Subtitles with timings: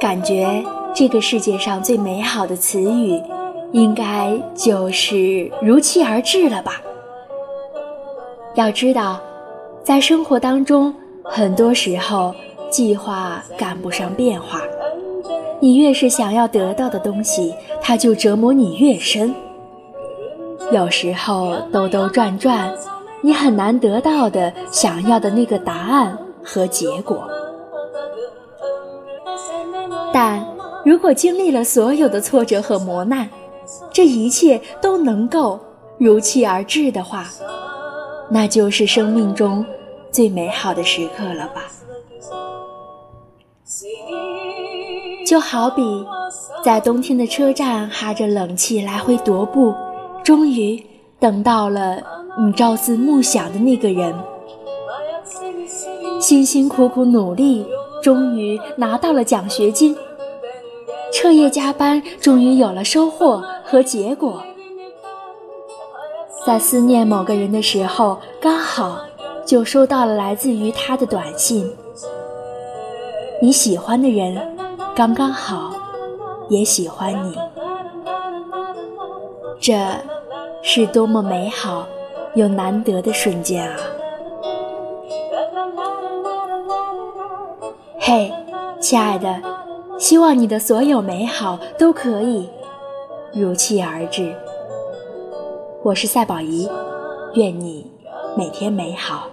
[0.00, 0.62] 感觉
[0.94, 3.20] 这个世界上最美好的词语，
[3.72, 6.80] 应该就是如期而至了吧。
[8.54, 9.20] 要知道，
[9.82, 12.34] 在生活当中，很多时候
[12.70, 14.60] 计划赶不上变化。
[15.60, 19.34] 你越是想要得到的东西，它就折磨你越深。
[20.70, 22.70] 有时候兜兜转转，
[23.22, 27.26] 你很难得到的想要的那个答案和结果。
[30.84, 33.28] 如果经历了所有的挫折和磨难，
[33.90, 35.58] 这一切都能够
[35.98, 37.26] 如期而至的话，
[38.28, 39.64] 那就是生命中
[40.10, 41.64] 最美好的时刻了吧？
[45.26, 45.82] 就好比
[46.62, 49.74] 在冬天的车站哈着冷气来回踱步，
[50.22, 50.84] 终于
[51.18, 51.98] 等到了
[52.38, 54.14] 你朝思暮想的那个人，
[56.20, 57.66] 辛辛苦苦努力。
[58.02, 59.96] 终于拿到了奖学金，
[61.14, 64.42] 彻夜加班，终于有了收获和结果。
[66.44, 68.98] 在思念某个人的时候，刚好
[69.46, 71.72] 就收到了来自于他的短信。
[73.40, 74.56] 你喜欢的人，
[74.92, 75.72] 刚刚好
[76.48, 77.38] 也喜欢你，
[79.60, 79.78] 这
[80.62, 81.86] 是多么美好
[82.34, 83.76] 又难得的瞬间啊！
[88.00, 88.32] 嘿，
[88.80, 89.40] 亲爱的，
[89.98, 92.48] 希望你的所有美好都可以
[93.32, 94.34] 如期而至。
[95.82, 96.68] 我是赛宝仪，
[97.34, 97.90] 愿你
[98.36, 99.28] 每天美好。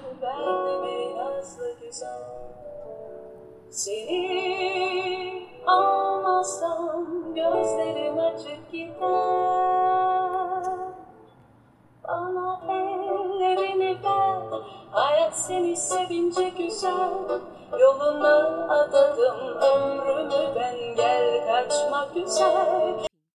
[22.13, 23.10] 一点